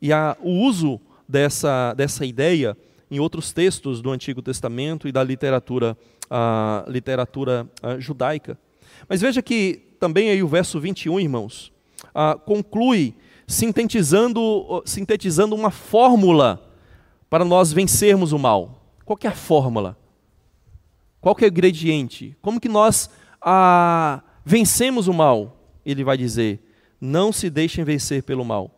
[0.00, 2.76] e a, o uso dessa, dessa ideia
[3.10, 5.96] em outros textos do Antigo Testamento e da literatura,
[6.30, 8.58] a, literatura a, judaica.
[9.08, 11.72] Mas veja que também aí o verso 21, irmãos,
[12.14, 13.14] a, conclui
[13.46, 16.62] sintetizando, sintetizando uma fórmula
[17.28, 18.82] para nós vencermos o mal.
[19.04, 19.96] Qual é a fórmula?
[21.20, 22.36] Qual é o ingrediente?
[22.40, 23.10] Como que nós
[24.44, 25.56] vencemos o mal?
[25.84, 26.60] Ele vai dizer:
[27.00, 28.70] não se deixem vencer pelo mal,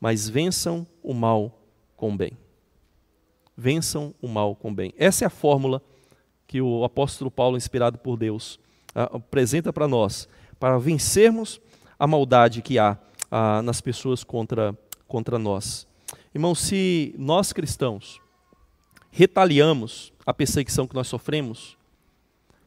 [0.00, 1.60] mas vençam o mal
[1.96, 2.32] com bem.
[3.56, 4.92] Vençam o mal com bem.
[4.96, 5.82] Essa é a fórmula
[6.46, 8.58] que o apóstolo Paulo, inspirado por Deus,
[8.94, 11.60] apresenta para nós, para vencermos
[11.98, 12.98] a maldade que há
[13.62, 14.76] nas pessoas contra,
[15.08, 15.86] contra nós.
[16.34, 18.20] Irmãos, se nós cristãos
[19.10, 21.76] retaliamos a perseguição que nós sofremos,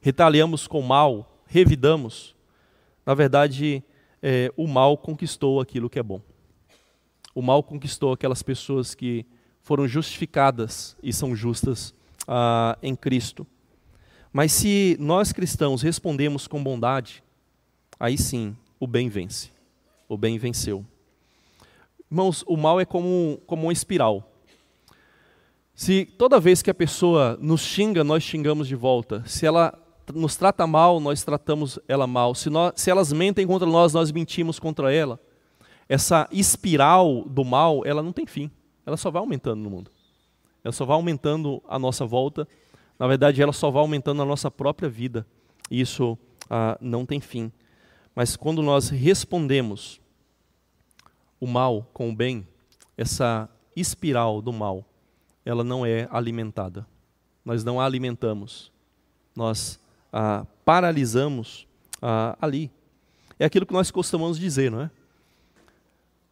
[0.01, 2.35] retaliamos com mal, revidamos,
[3.05, 3.83] na verdade,
[4.21, 6.21] é, o mal conquistou aquilo que é bom.
[7.33, 9.25] O mal conquistou aquelas pessoas que
[9.61, 11.93] foram justificadas e são justas
[12.27, 13.45] ah, em Cristo.
[14.31, 17.23] Mas se nós cristãos respondemos com bondade,
[17.99, 19.56] aí sim o bem vence.
[20.07, 20.85] O bem venceu.
[22.09, 24.31] Irmãos, o mal é como, como uma espiral.
[25.75, 29.23] Se toda vez que a pessoa nos xinga, nós xingamos de volta.
[29.27, 29.77] Se ela
[30.13, 32.33] nos trata mal, nós tratamos ela mal.
[32.33, 35.19] Se, nós, se elas mentem contra nós, nós mentimos contra ela.
[35.89, 38.49] Essa espiral do mal, ela não tem fim.
[38.85, 39.91] Ela só vai aumentando no mundo.
[40.63, 42.47] Ela só vai aumentando a nossa volta.
[42.97, 45.27] Na verdade, ela só vai aumentando a nossa própria vida.
[45.69, 46.17] E isso
[46.49, 47.51] ah, não tem fim.
[48.17, 50.01] Mas quando nós respondemos
[51.39, 52.47] o mal com o bem,
[52.97, 54.83] essa espiral do mal,
[55.45, 56.87] ela não é alimentada.
[57.45, 58.71] Nós não a alimentamos.
[59.35, 59.79] Nós
[60.11, 61.67] ah, paralisamos
[62.01, 62.71] ah, ali.
[63.37, 64.91] É aquilo que nós costumamos dizer, não é?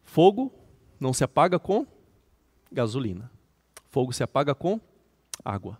[0.02, 0.52] Fogo
[0.98, 1.86] não se apaga com
[2.72, 3.30] gasolina.
[3.90, 4.80] Fogo se apaga com
[5.44, 5.78] água.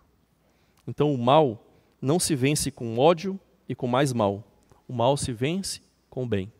[0.87, 1.61] Então o mal
[2.01, 4.41] não se vence com ódio e com mais mal.
[4.87, 5.85] O mal se vence
[6.17, 6.51] com o bem.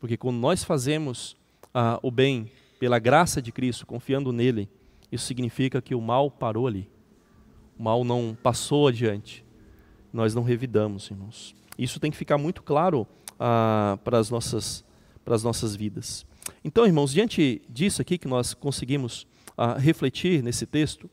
[0.00, 1.36] Porque quando nós fazemos
[1.74, 4.70] ah, o bem pela graça de Cristo, confiando nele,
[5.12, 6.88] isso significa que o mal parou ali.
[7.78, 9.44] O mal não passou adiante
[10.14, 11.54] nós não revidamos, irmãos.
[11.78, 13.06] Isso tem que ficar muito claro
[13.38, 14.82] ah, para, as nossas,
[15.22, 16.24] para as nossas vidas.
[16.64, 19.26] Então, irmãos, diante disso aqui que nós conseguimos
[19.58, 21.10] ah, refletir nesse texto,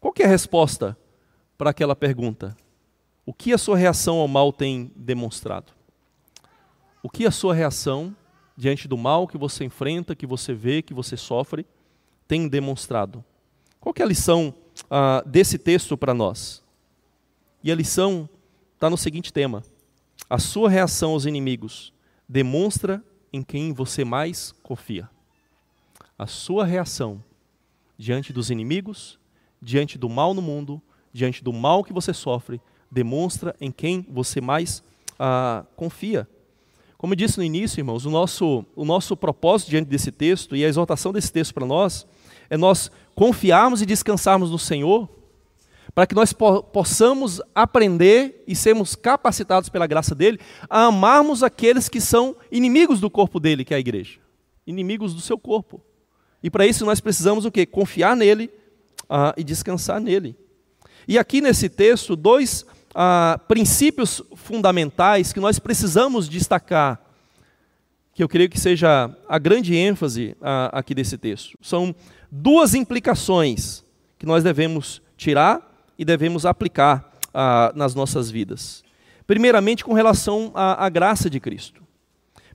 [0.00, 0.96] qual é a resposta
[1.58, 2.56] para aquela pergunta?
[3.26, 5.77] O que a sua reação ao mal tem demonstrado?
[7.02, 8.14] O que a sua reação
[8.56, 11.64] diante do mal que você enfrenta, que você vê, que você sofre,
[12.26, 13.24] tem demonstrado?
[13.80, 14.52] Qual é a lição
[14.90, 16.62] ah, desse texto para nós?
[17.62, 18.28] E a lição
[18.74, 19.62] está no seguinte tema:
[20.28, 21.92] a sua reação aos inimigos
[22.28, 25.08] demonstra em quem você mais confia.
[26.18, 27.22] A sua reação
[27.96, 29.18] diante dos inimigos,
[29.60, 30.82] diante do mal no mundo,
[31.12, 34.82] diante do mal que você sofre, demonstra em quem você mais
[35.18, 36.28] ah, confia.
[36.98, 40.64] Como eu disse no início, irmãos, o nosso, o nosso propósito diante desse texto e
[40.64, 42.04] a exortação desse texto para nós
[42.50, 45.08] é nós confiarmos e descansarmos no Senhor,
[45.94, 51.88] para que nós po possamos aprender e sermos capacitados pela graça dele a amarmos aqueles
[51.88, 54.18] que são inimigos do corpo dele, que é a igreja,
[54.66, 55.80] inimigos do seu corpo.
[56.42, 57.64] E para isso nós precisamos o quê?
[57.64, 58.50] Confiar nele
[59.04, 60.36] uh, e descansar nele.
[61.06, 67.00] E aqui nesse texto, dois uh, princípios fundamentais que nós precisamos destacar,
[68.14, 71.56] que eu creio que seja a grande ênfase uh, aqui desse texto.
[71.62, 71.94] São
[72.30, 73.84] duas implicações
[74.18, 75.62] que nós devemos tirar
[75.98, 78.82] e devemos aplicar ah, nas nossas vidas.
[79.26, 81.82] Primeiramente, com relação à, à graça de Cristo.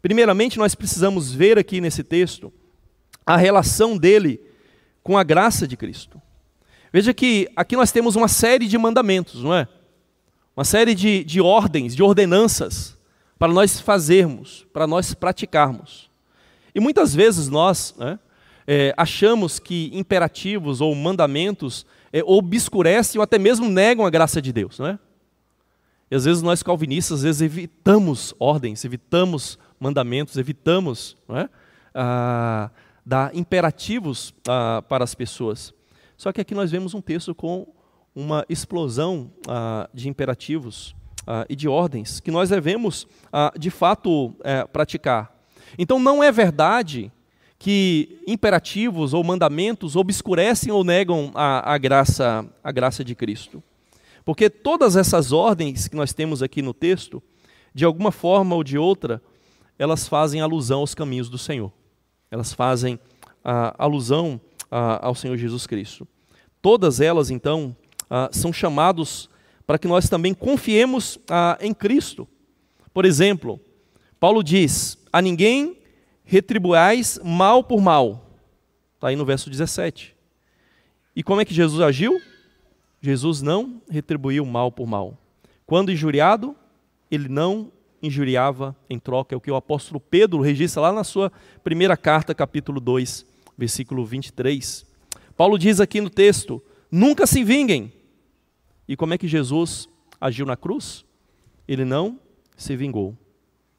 [0.01, 2.51] Primeiramente, nós precisamos ver aqui nesse texto
[3.25, 4.41] a relação dele
[5.01, 6.21] com a graça de Cristo.
[6.91, 9.67] Veja que aqui nós temos uma série de mandamentos, não é?
[10.55, 12.97] Uma série de, de ordens, de ordenanças
[13.39, 16.09] para nós fazermos, para nós praticarmos.
[16.75, 18.19] E muitas vezes nós né,
[18.67, 24.53] é, achamos que imperativos ou mandamentos é, obscurecem ou até mesmo negam a graça de
[24.53, 24.99] Deus, não é?
[26.11, 31.49] E às vezes nós calvinistas, às vezes evitamos ordens, evitamos mandamentos, evitamos é?
[31.93, 32.69] ah,
[33.03, 35.73] dar imperativos ah, para as pessoas.
[36.15, 37.65] Só que aqui nós vemos um texto com
[38.15, 40.95] uma explosão ah, de imperativos
[41.25, 45.33] ah, e de ordens que nós devemos, ah, de fato, é, praticar.
[45.77, 47.11] Então não é verdade
[47.57, 53.63] que imperativos ou mandamentos obscurecem ou negam a, a, graça, a graça de Cristo.
[54.25, 57.23] Porque todas essas ordens que nós temos aqui no texto,
[57.73, 59.21] de alguma forma ou de outra,
[59.79, 61.71] elas fazem alusão aos caminhos do Senhor.
[62.29, 62.99] Elas fazem
[63.43, 66.07] a, alusão a, ao Senhor Jesus Cristo.
[66.61, 67.75] Todas elas, então,
[68.13, 69.27] a, são chamados
[69.65, 71.17] para que nós também confiemos
[71.59, 72.27] em Cristo.
[72.93, 73.59] Por exemplo,
[74.19, 75.79] Paulo diz: a ninguém
[76.23, 78.29] retribuais mal por mal.
[78.93, 80.15] Está aí no verso 17.
[81.15, 82.21] E como é que Jesus agiu?
[83.01, 85.17] Jesus não retribuiu mal por mal.
[85.65, 86.55] Quando injuriado,
[87.09, 87.71] ele não
[88.01, 89.33] injuriava em troca.
[89.33, 91.31] É o que o apóstolo Pedro registra lá na sua
[91.63, 93.25] primeira carta, capítulo 2,
[93.57, 94.85] versículo 23.
[95.35, 97.91] Paulo diz aqui no texto: nunca se vinguem.
[98.87, 99.87] E como é que Jesus
[100.19, 101.05] agiu na cruz?
[101.67, 102.19] Ele não
[102.57, 103.17] se vingou.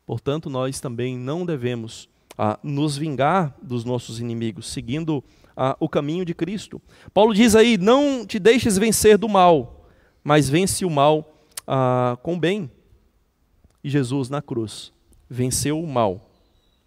[0.07, 5.23] Portanto, nós também não devemos a nos vingar dos nossos inimigos, seguindo
[5.57, 6.81] a, o caminho de Cristo.
[7.13, 9.89] Paulo diz aí: não te deixes vencer do mal,
[10.23, 11.35] mas vence o mal
[11.67, 12.71] a, com o bem.
[13.83, 14.93] E Jesus na cruz
[15.29, 16.31] venceu o mal,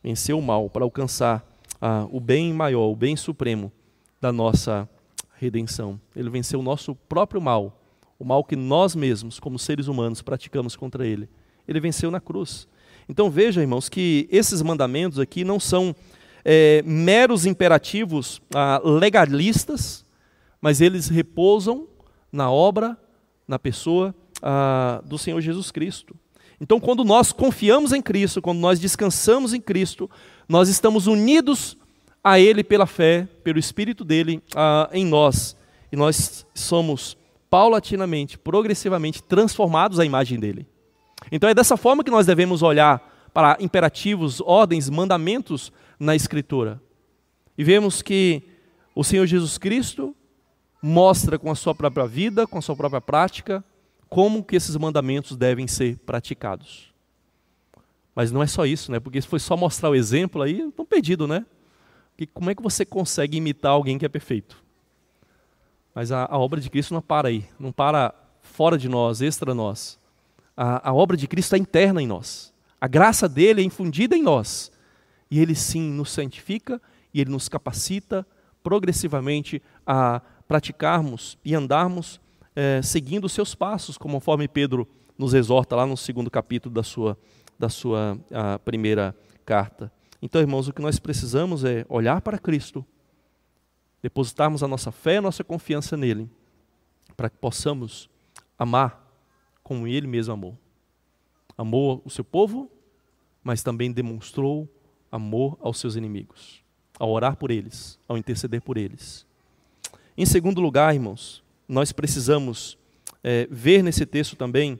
[0.03, 1.45] venceu o mal para alcançar
[1.79, 3.71] a, o bem maior, o bem supremo
[4.19, 4.89] da nossa
[5.35, 5.99] redenção.
[6.15, 7.79] Ele venceu o nosso próprio mal,
[8.19, 11.29] o mal que nós mesmos, como seres humanos, praticamos contra ele.
[11.67, 12.67] Ele venceu na cruz.
[13.09, 15.95] Então veja, irmãos, que esses mandamentos aqui não são
[16.43, 20.05] é, meros imperativos ah, legalistas,
[20.61, 21.87] mas eles repousam
[22.31, 22.97] na obra,
[23.47, 26.15] na pessoa ah, do Senhor Jesus Cristo.
[26.59, 30.09] Então, quando nós confiamos em Cristo, quando nós descansamos em Cristo,
[30.49, 31.77] nós estamos unidos
[32.23, 35.55] a Ele pela fé, pelo Espírito dele ah, em nós.
[35.91, 37.16] E nós somos
[37.49, 40.67] paulatinamente, progressivamente transformados à imagem dele.
[41.31, 46.81] Então é dessa forma que nós devemos olhar para imperativos, ordens, mandamentos na Escritura.
[47.57, 48.43] E vemos que
[48.95, 50.15] o Senhor Jesus Cristo
[50.81, 53.63] mostra com a sua própria vida, com a sua própria prática,
[54.09, 56.93] como que esses mandamentos devem ser praticados.
[58.15, 58.99] Mas não é só isso, né?
[58.99, 61.45] Porque se foi só mostrar o exemplo aí, estão perdido, né?
[62.17, 64.63] Que como é que você consegue imitar alguém que é perfeito?
[65.97, 69.55] Mas a, a obra de Cristo não para aí, não para fora de nós, extra
[69.55, 69.97] nós
[70.55, 72.53] a, a obra de Cristo é interna em nós.
[72.79, 74.71] A graça dele é infundida em nós.
[75.31, 76.79] E ele sim nos santifica
[77.11, 78.25] e ele nos capacita
[78.61, 82.21] progressivamente a praticarmos e andarmos
[82.55, 87.17] é, seguindo os seus passos, conforme Pedro nos exorta lá no segundo capítulo da sua,
[87.57, 88.19] da sua
[88.63, 89.91] primeira carta.
[90.21, 92.85] Então, irmãos, o que nós precisamos é olhar para Cristo,
[94.07, 96.29] depositarmos a nossa fé e a nossa confiança nele,
[97.17, 98.09] para que possamos
[98.57, 99.05] amar
[99.61, 100.57] como ele mesmo amou.
[101.57, 102.71] Amou o seu povo,
[103.43, 104.65] mas também demonstrou
[105.11, 106.63] amor aos seus inimigos,
[106.97, 109.25] ao orar por eles, ao interceder por eles.
[110.17, 112.77] Em segundo lugar, irmãos, nós precisamos
[113.21, 114.79] é, ver nesse texto também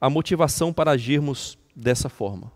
[0.00, 2.50] a motivação para agirmos dessa forma: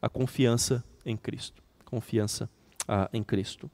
[0.00, 1.62] a confiança em Cristo.
[1.84, 2.48] Confiança
[2.88, 3.70] ah, em Cristo.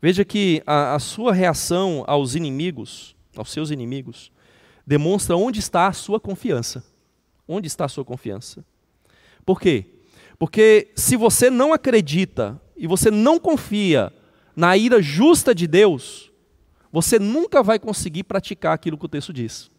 [0.00, 4.30] Veja que a, a sua reação aos inimigos, aos seus inimigos,
[4.86, 6.84] demonstra onde está a sua confiança.
[7.46, 8.64] Onde está a sua confiança?
[9.44, 9.86] Por quê?
[10.38, 14.12] Porque se você não acredita e você não confia
[14.54, 16.30] na ira justa de Deus,
[16.92, 19.70] você nunca vai conseguir praticar aquilo que o texto diz.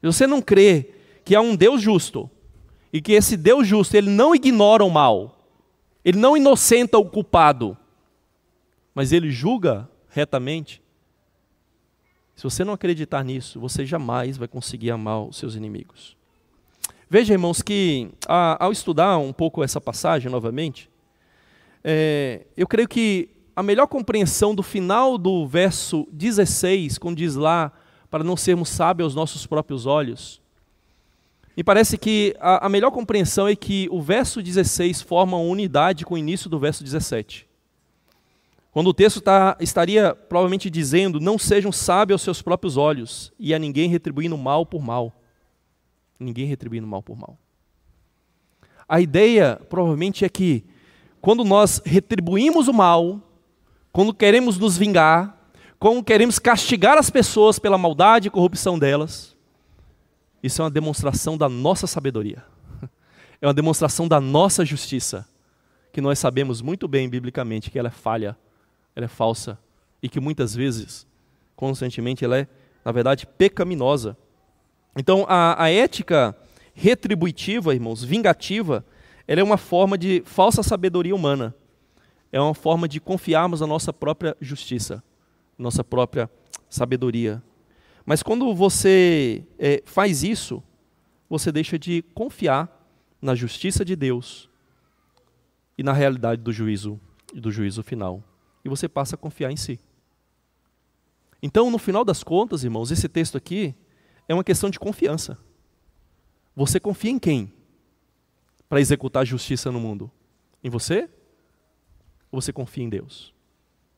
[0.00, 2.30] Se você não crê que há um Deus justo
[2.92, 5.44] e que esse Deus justo ele não ignora o mal,
[6.04, 7.76] ele não inocenta o culpado,
[8.98, 10.82] mas ele julga retamente.
[12.34, 16.16] Se você não acreditar nisso, você jamais vai conseguir amar os seus inimigos.
[17.08, 20.90] Veja, irmãos, que a, ao estudar um pouco essa passagem novamente,
[21.84, 27.70] é, eu creio que a melhor compreensão do final do verso 16, quando diz lá,
[28.10, 30.42] para não sermos sábios aos nossos próprios olhos,
[31.56, 36.04] me parece que a, a melhor compreensão é que o verso 16 forma uma unidade
[36.04, 37.47] com o início do verso 17.
[38.70, 43.54] Quando o texto tá, estaria provavelmente dizendo: Não sejam sábios aos seus próprios olhos, e
[43.54, 45.20] a ninguém retribuindo mal por mal.
[46.18, 47.38] Ninguém retribuindo mal por mal.
[48.88, 50.64] A ideia provavelmente é que,
[51.20, 53.20] quando nós retribuímos o mal,
[53.92, 55.36] quando queremos nos vingar,
[55.78, 59.36] quando queremos castigar as pessoas pela maldade e corrupção delas,
[60.42, 62.44] isso é uma demonstração da nossa sabedoria.
[63.40, 65.24] É uma demonstração da nossa justiça,
[65.92, 68.36] que nós sabemos muito bem biblicamente que ela é falha,
[68.98, 69.56] ela é falsa
[70.02, 71.06] e que muitas vezes,
[71.54, 72.48] constantemente, ela é,
[72.84, 74.16] na verdade, pecaminosa.
[74.96, 76.36] Então, a, a ética
[76.74, 78.84] retributiva, irmãos, vingativa,
[79.26, 81.54] ela é uma forma de falsa sabedoria humana.
[82.32, 85.00] É uma forma de confiarmos na nossa própria justiça,
[85.56, 86.28] nossa própria
[86.68, 87.40] sabedoria.
[88.04, 90.60] Mas quando você é, faz isso,
[91.30, 92.68] você deixa de confiar
[93.22, 94.50] na justiça de Deus
[95.76, 96.98] e na realidade do juízo
[97.32, 98.24] do juízo final.
[98.64, 99.80] E você passa a confiar em si.
[101.42, 103.74] Então, no final das contas, irmãos, esse texto aqui
[104.28, 105.38] é uma questão de confiança.
[106.56, 107.52] Você confia em quem
[108.68, 110.10] para executar a justiça no mundo?
[110.62, 111.08] Em você?
[112.30, 113.32] Ou você confia em Deus?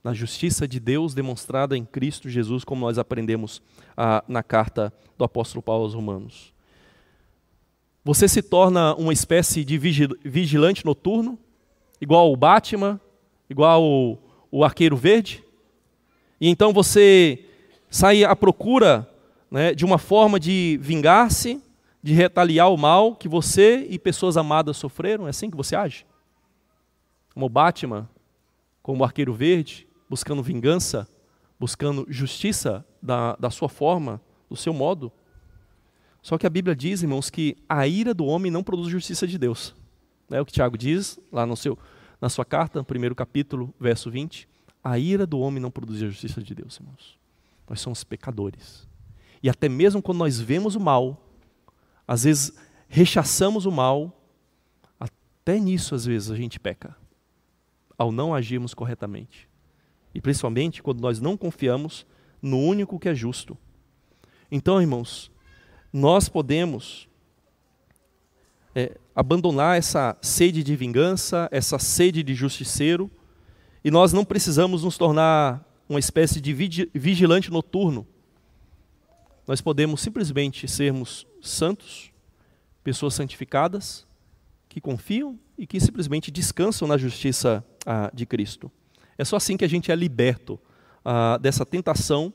[0.03, 3.62] na justiça de Deus demonstrada em Cristo Jesus, como nós aprendemos
[3.96, 6.53] ah, na carta do apóstolo Paulo aos Romanos.
[8.03, 11.38] Você se torna uma espécie de vigilante noturno,
[12.01, 12.99] igual o Batman,
[13.49, 14.18] igual
[14.50, 15.44] o, arqueiro verde,
[16.40, 17.44] e então você
[17.88, 19.08] sai à procura
[19.50, 21.62] né, de uma forma de vingar-se,
[22.02, 25.26] de retaliar o mal que você e pessoas amadas sofreram?
[25.26, 26.06] É assim que você age?
[27.34, 28.08] Como Batman,
[28.82, 31.06] como o arqueiro verde, buscando vingança,
[31.58, 35.12] buscando justiça da, da sua forma, do seu modo.
[36.22, 39.38] Só que a Bíblia diz, irmãos, que a ira do homem não produz justiça de
[39.38, 39.74] Deus.
[40.30, 41.78] É o que Tiago diz lá no seu,
[42.20, 44.48] na sua carta, primeiro capítulo, verso 20.
[44.83, 47.18] A ira do homem não produz a justiça de Deus, irmãos.
[47.68, 48.88] Nós somos pecadores.
[49.42, 51.22] E até mesmo quando nós vemos o mal,
[52.06, 52.52] às vezes
[52.88, 54.20] rechaçamos o mal,
[54.98, 56.96] até nisso às vezes a gente peca,
[57.96, 59.48] ao não agirmos corretamente.
[60.14, 62.06] E principalmente quando nós não confiamos
[62.42, 63.56] no único que é justo.
[64.50, 65.30] Então, irmãos,
[65.92, 67.09] nós podemos
[68.74, 73.11] é, abandonar essa sede de vingança, essa sede de justiceiro,
[73.85, 78.06] e nós não precisamos nos tornar uma espécie de vigilante noturno.
[79.46, 82.10] Nós podemos simplesmente sermos santos,
[82.83, 84.06] pessoas santificadas,
[84.71, 88.73] que confiam e que simplesmente descansam na justiça ah, de Cristo.
[89.18, 90.58] É só assim que a gente é liberto
[91.04, 92.33] ah, dessa tentação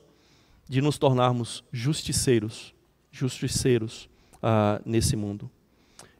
[0.68, 2.72] de nos tornarmos justiceiros,
[3.10, 4.08] justiceiros
[4.40, 5.50] ah, nesse mundo.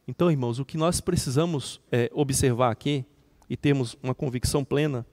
[0.07, 3.03] Então, irmãos, o que nós precisamos é, observar aqui
[3.49, 5.05] e termos uma convicção plena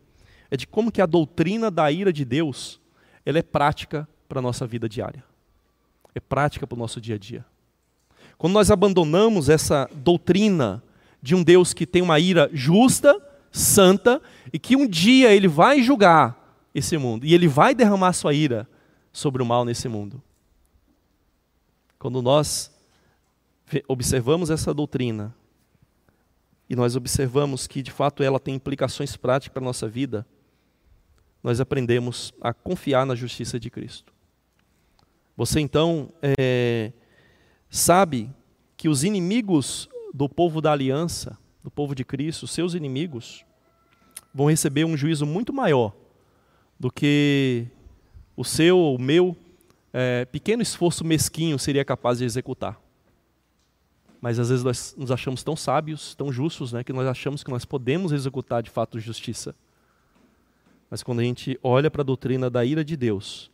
[0.50, 2.80] é de como que a doutrina da ira de Deus
[3.26, 5.24] ela é prática para a nossa vida diária.
[6.14, 7.44] É prática para o nosso dia a dia.
[8.38, 10.82] Quando nós abandonamos essa doutrina
[11.20, 13.20] de um Deus que tem uma ira justa,
[13.50, 14.20] santa
[14.52, 16.36] e que um dia ele vai julgar
[16.74, 18.68] esse mundo e ele vai derramar sua ira
[19.12, 20.22] sobre o mal nesse mundo.
[21.98, 22.73] Quando nós
[23.88, 25.34] observamos essa doutrina
[26.68, 30.26] e nós observamos que de fato ela tem implicações práticas para a nossa vida,
[31.42, 34.12] nós aprendemos a confiar na justiça de Cristo.
[35.36, 36.92] Você então é,
[37.68, 38.30] sabe
[38.76, 43.44] que os inimigos do povo da aliança, do povo de Cristo, seus inimigos,
[44.32, 45.94] vão receber um juízo muito maior
[46.78, 47.66] do que
[48.36, 49.36] o seu o meu
[49.92, 52.83] é, pequeno esforço mesquinho seria capaz de executar.
[54.24, 57.50] Mas às vezes nós nos achamos tão sábios, tão justos, né, que nós achamos que
[57.50, 59.54] nós podemos executar de fato justiça.
[60.88, 63.50] Mas quando a gente olha para a doutrina da ira de Deus,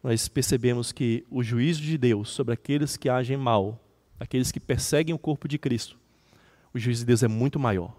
[0.00, 3.84] nós percebemos que o juízo de Deus sobre aqueles que agem mal,
[4.20, 5.98] aqueles que perseguem o corpo de Cristo,
[6.72, 7.92] o juízo de Deus é muito maior,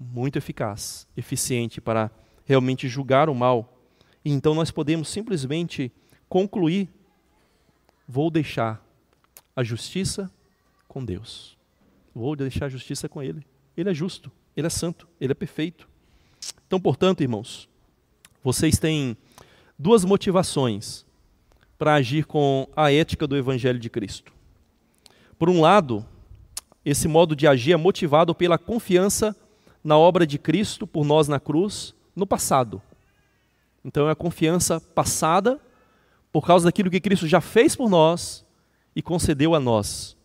[0.00, 2.10] muito eficaz, eficiente para
[2.46, 3.78] realmente julgar o mal.
[4.24, 5.92] E então nós podemos simplesmente
[6.30, 6.88] concluir:
[8.08, 8.82] vou deixar
[9.54, 10.32] a justiça
[10.90, 11.56] com Deus.
[12.12, 13.46] Vou deixar a justiça com Ele.
[13.76, 15.88] Ele é justo, Ele é santo, Ele é perfeito.
[16.66, 17.68] Então, portanto, irmãos,
[18.42, 19.16] vocês têm
[19.78, 21.06] duas motivações
[21.78, 24.32] para agir com a ética do Evangelho de Cristo.
[25.38, 26.04] Por um lado,
[26.84, 29.34] esse modo de agir é motivado pela confiança
[29.82, 32.82] na obra de Cristo por nós na cruz no passado.
[33.84, 35.60] Então é a confiança passada
[36.32, 38.44] por causa daquilo que Cristo já fez por nós
[38.94, 40.19] e concedeu a nós.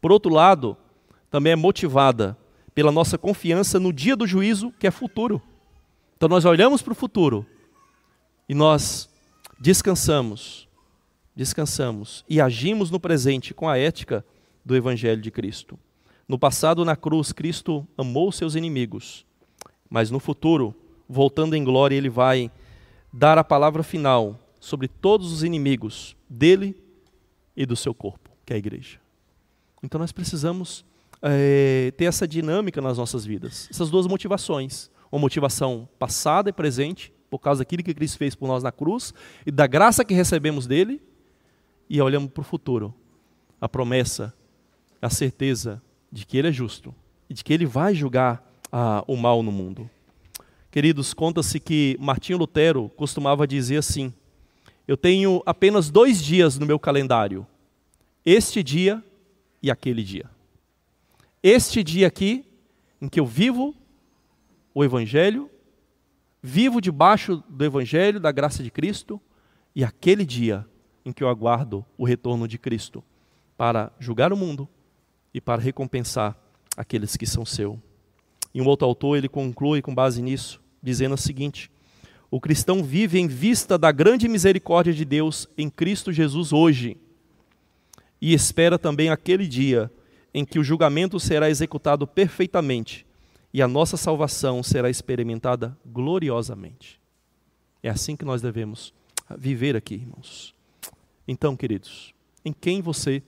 [0.00, 0.76] Por outro lado,
[1.30, 2.36] também é motivada
[2.74, 5.42] pela nossa confiança no dia do juízo que é futuro.
[6.16, 7.46] Então nós olhamos para o futuro
[8.48, 9.08] e nós
[9.58, 10.68] descansamos,
[11.34, 14.24] descansamos e agimos no presente com a ética
[14.64, 15.78] do Evangelho de Cristo.
[16.28, 19.26] No passado, na cruz, Cristo amou seus inimigos,
[19.88, 20.74] mas no futuro,
[21.08, 22.50] voltando em glória, ele vai
[23.12, 26.76] dar a palavra final sobre todos os inimigos dele
[27.56, 29.00] e do seu corpo, que é a igreja.
[29.82, 30.84] Então nós precisamos
[31.22, 37.12] é, ter essa dinâmica nas nossas vidas, essas duas motivações: uma motivação passada e presente,
[37.30, 39.14] por causa daquilo que Cristo fez por nós na cruz
[39.46, 41.00] e da graça que recebemos dele,
[41.88, 42.94] e olhamos para o futuro,
[43.60, 44.34] a promessa,
[45.00, 46.94] a certeza de que ele é justo
[47.28, 49.88] e de que ele vai julgar ah, o mal no mundo.
[50.70, 54.12] Queridos, conta-se que Martinho Lutero costumava dizer assim:
[54.86, 57.46] Eu tenho apenas dois dias no meu calendário,
[58.24, 59.02] este dia
[59.62, 60.28] e aquele dia.
[61.42, 62.44] Este dia aqui,
[63.00, 63.74] em que eu vivo
[64.74, 65.50] o Evangelho,
[66.42, 69.20] vivo debaixo do Evangelho, da graça de Cristo,
[69.74, 70.66] e aquele dia
[71.04, 73.02] em que eu aguardo o retorno de Cristo
[73.56, 74.68] para julgar o mundo
[75.32, 76.36] e para recompensar
[76.76, 77.80] aqueles que são seu.
[78.52, 81.70] E um outro autor, ele conclui com base nisso, dizendo o seguinte:
[82.30, 86.96] O cristão vive em vista da grande misericórdia de Deus em Cristo Jesus hoje,
[88.20, 89.90] e espera também aquele dia
[90.32, 93.06] em que o julgamento será executado perfeitamente
[93.52, 97.00] e a nossa salvação será experimentada gloriosamente.
[97.82, 98.92] É assim que nós devemos
[99.36, 100.54] viver aqui, irmãos.
[101.26, 102.14] Então, queridos,
[102.44, 103.22] em quem você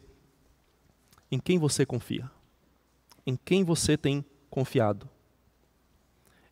[1.31, 2.31] em quem você confia?
[3.27, 5.09] Em quem você tem confiado?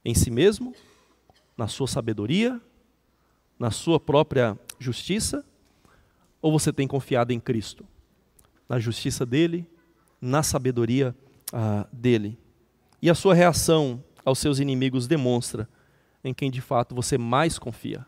[0.03, 0.74] Em si mesmo?
[1.55, 2.59] Na sua sabedoria?
[3.59, 5.45] Na sua própria justiça?
[6.41, 7.86] Ou você tem confiado em Cristo?
[8.71, 9.68] Na justiça dele?
[10.21, 11.12] Na sabedoria
[11.53, 12.39] ah, dele?
[13.03, 15.68] E a sua reação aos seus inimigos demonstra
[16.23, 18.07] em quem de fato você mais confia.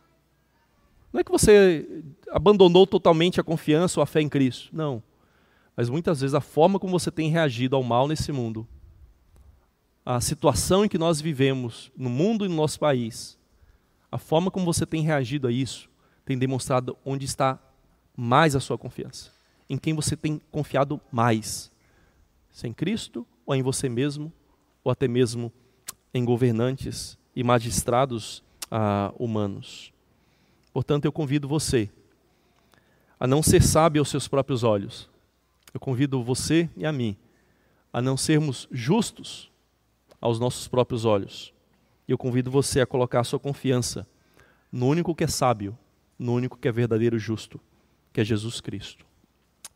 [1.13, 4.69] Não é que você abandonou totalmente a confiança ou a fé em Cristo.
[4.73, 5.03] Não.
[5.77, 8.65] Mas muitas vezes a forma como você tem reagido ao mal nesse mundo,
[10.07, 13.37] a situação em que nós vivemos no mundo e no nosso país,
[14.13, 15.91] a forma como você tem reagido a isso,
[16.25, 17.59] tem demonstrado onde está
[18.17, 19.42] mais a sua confiança.
[19.73, 21.73] Em quem você tem confiado mais.
[22.51, 24.31] Se é em Cristo ou em você mesmo,
[24.85, 25.51] ou até mesmo
[26.13, 29.91] em governantes e magistrados ah, humanos.
[30.75, 31.89] Portanto, eu convido você
[33.19, 35.09] a não ser sábio aos seus próprios olhos,
[35.73, 37.17] eu convido você e a mim
[37.91, 39.51] a não sermos justos
[40.21, 41.51] aos nossos próprios olhos.
[42.07, 44.07] E eu convido você a colocar a sua confiança
[44.71, 45.79] no único que é sábio,
[46.19, 47.59] no único que é verdadeiro justo,
[48.13, 49.11] que é Jesus Cristo.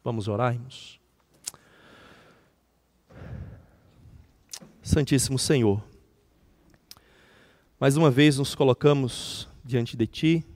[0.07, 1.01] Vamos orar, irmãos?
[4.81, 5.83] Santíssimo Senhor,
[7.81, 10.47] mais uma vez nos colocamos diante de Ti,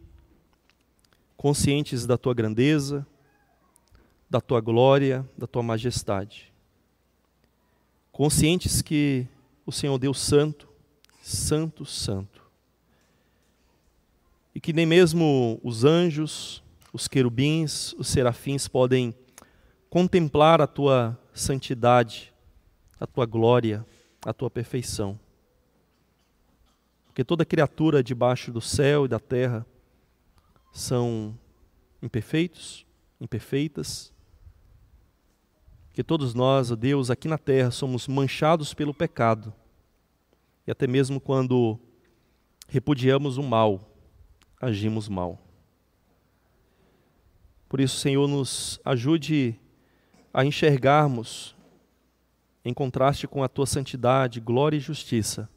[1.36, 3.05] conscientes da Tua grandeza,
[4.30, 6.53] da tua glória, da tua majestade.
[8.12, 9.26] Conscientes que
[9.66, 10.68] o Senhor Deus Santo,
[11.20, 12.48] Santo, Santo.
[14.55, 19.12] E que nem mesmo os anjos, os querubins, os serafins podem
[19.91, 22.32] contemplar a tua santidade,
[22.99, 23.84] a tua glória,
[24.24, 25.18] a tua perfeição.
[27.07, 29.66] Porque toda criatura debaixo do céu e da terra
[30.72, 31.36] são
[32.01, 32.86] imperfeitos,
[33.20, 34.12] imperfeitas.
[35.93, 39.53] Que todos nós, ó Deus, aqui na terra somos manchados pelo pecado.
[40.68, 41.80] E até mesmo quando
[42.68, 43.93] repudiamos o mal,
[44.61, 45.36] agimos mal.
[47.68, 49.59] Por isso, Senhor, nos ajude
[50.33, 51.57] a enxergarmos,
[52.64, 55.49] em contraste com a tua santidade, glória e justiça,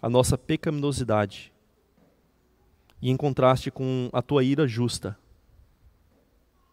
[0.00, 1.52] a nossa pecaminosidade,
[3.00, 5.18] e em contraste com a tua ira justa,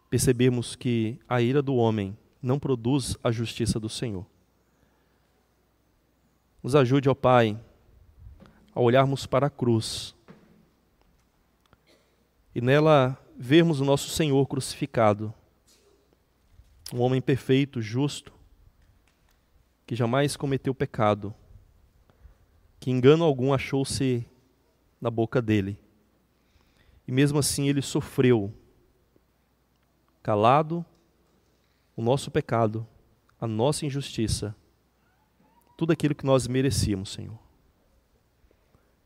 [0.09, 4.25] percebemos que a ira do homem não produz a justiça do Senhor.
[6.61, 7.59] Nos ajude, ó Pai,
[8.73, 10.15] a olharmos para a cruz
[12.53, 15.33] e nela vermos o nosso Senhor crucificado,
[16.93, 18.33] um homem perfeito, justo,
[19.85, 21.33] que jamais cometeu pecado,
[22.79, 24.25] que engano algum achou-se
[24.99, 25.79] na boca dele.
[27.07, 28.53] E mesmo assim ele sofreu,
[30.21, 30.85] calado,
[31.95, 32.87] o nosso pecado,
[33.39, 34.55] a nossa injustiça,
[35.77, 37.37] tudo aquilo que nós merecíamos, Senhor.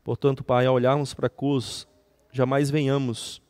[0.02, 1.88] Portanto, Pai, ao olharmos para a cruz,
[2.30, 3.40] jamais venhamos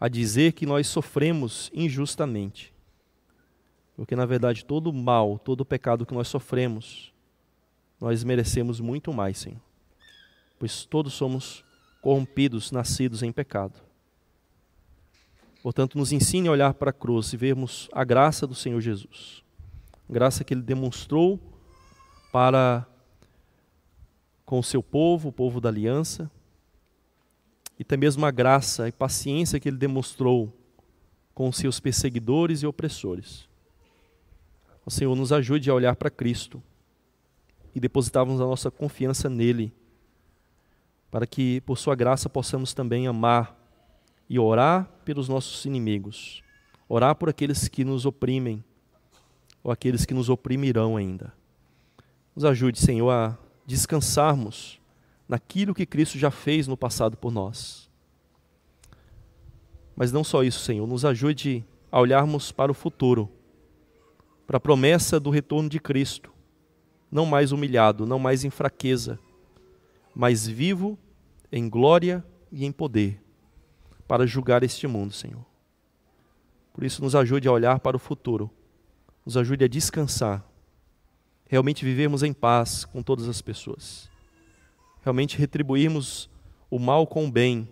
[0.00, 2.72] a dizer que nós sofremos injustamente.
[3.94, 7.12] Porque, na verdade, todo mal, todo pecado que nós sofremos,
[8.00, 9.60] nós merecemos muito mais, Senhor.
[10.58, 11.62] Pois todos somos
[12.00, 13.78] corrompidos, nascidos em pecado.
[15.62, 19.44] Portanto, nos ensine a olhar para a cruz e vermos a graça do Senhor Jesus.
[20.08, 21.38] Graça que Ele demonstrou
[22.32, 22.86] para
[24.46, 26.30] com o seu povo, o povo da aliança,
[27.80, 30.54] e também mesmo a graça e paciência que ele demonstrou
[31.34, 33.48] com seus perseguidores e opressores.
[34.84, 36.62] O Senhor nos ajude a olhar para Cristo
[37.74, 39.72] e depositarmos a nossa confiança nele,
[41.10, 43.58] para que por sua graça possamos também amar
[44.28, 46.42] e orar pelos nossos inimigos,
[46.86, 48.62] orar por aqueles que nos oprimem
[49.64, 51.32] ou aqueles que nos oprimirão ainda.
[52.36, 54.79] Nos ajude, Senhor, a descansarmos
[55.30, 57.88] naquilo que Cristo já fez no passado por nós.
[59.94, 63.30] Mas não só isso, Senhor, nos ajude a olharmos para o futuro,
[64.44, 66.32] para a promessa do retorno de Cristo,
[67.08, 69.20] não mais humilhado, não mais em fraqueza,
[70.12, 70.98] mas vivo
[71.52, 73.22] em glória e em poder,
[74.08, 75.46] para julgar este mundo, Senhor.
[76.72, 78.50] Por isso, nos ajude a olhar para o futuro,
[79.24, 80.44] nos ajude a descansar,
[81.46, 84.10] realmente vivermos em paz com todas as pessoas
[85.02, 86.28] realmente retribuirmos
[86.70, 87.68] o mal com o bem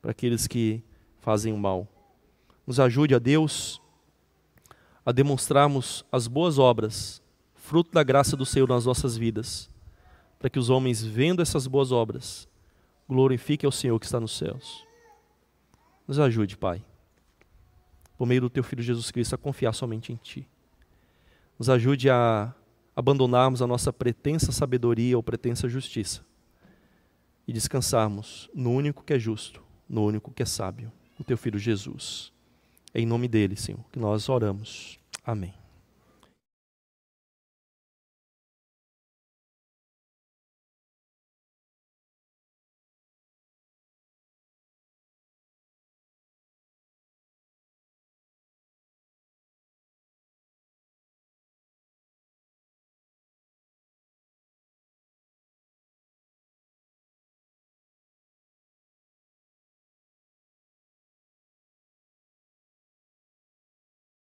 [0.00, 0.82] para aqueles que
[1.20, 1.86] fazem o mal.
[2.66, 3.80] Nos ajude a Deus
[5.04, 7.22] a demonstrarmos as boas obras,
[7.54, 9.70] fruto da graça do Senhor nas nossas vidas,
[10.38, 12.48] para que os homens, vendo essas boas obras,
[13.08, 14.84] glorifiquem ao Senhor que está nos céus.
[16.08, 16.84] Nos ajude, Pai,
[18.18, 20.48] por meio do Teu Filho Jesus Cristo, a confiar somente em Ti.
[21.56, 22.52] Nos ajude a
[22.94, 26.25] abandonarmos a nossa pretensa sabedoria ou pretensa justiça
[27.46, 31.58] e descansarmos no único que é justo, no único que é sábio, o teu filho
[31.58, 32.32] Jesus.
[32.92, 34.98] É em nome dele, Senhor, que nós oramos.
[35.24, 35.54] Amém.